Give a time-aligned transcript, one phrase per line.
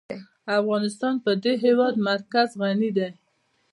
[0.59, 3.09] افغانستان په د هېواد مرکز غني دی.